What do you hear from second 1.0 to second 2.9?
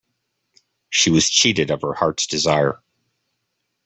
was cheated of her heart's desire.